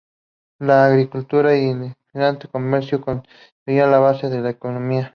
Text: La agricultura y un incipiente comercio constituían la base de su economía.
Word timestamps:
La 0.57 0.85
agricultura 0.87 1.55
y 1.55 1.69
un 1.69 1.83
incipiente 1.83 2.47
comercio 2.47 3.01
constituían 3.01 3.91
la 3.91 3.99
base 3.99 4.29
de 4.31 4.39
su 4.41 4.47
economía. 4.47 5.09